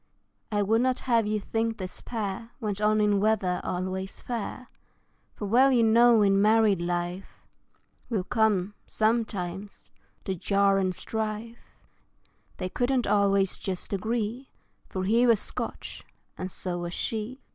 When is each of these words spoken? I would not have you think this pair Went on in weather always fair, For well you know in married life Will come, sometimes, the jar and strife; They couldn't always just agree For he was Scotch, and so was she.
I 0.51 0.63
would 0.63 0.81
not 0.81 1.01
have 1.01 1.27
you 1.27 1.39
think 1.39 1.77
this 1.77 2.01
pair 2.01 2.49
Went 2.59 2.81
on 2.81 2.99
in 2.99 3.19
weather 3.19 3.61
always 3.63 4.19
fair, 4.19 4.67
For 5.35 5.45
well 5.45 5.71
you 5.71 5.83
know 5.83 6.23
in 6.23 6.41
married 6.41 6.81
life 6.81 7.27
Will 8.09 8.23
come, 8.23 8.73
sometimes, 8.87 9.91
the 10.23 10.33
jar 10.33 10.79
and 10.79 10.95
strife; 10.95 11.59
They 12.57 12.67
couldn't 12.67 13.05
always 13.05 13.59
just 13.59 13.93
agree 13.93 14.49
For 14.89 15.03
he 15.03 15.27
was 15.27 15.39
Scotch, 15.39 16.03
and 16.35 16.49
so 16.49 16.79
was 16.79 16.95
she. 16.95 17.39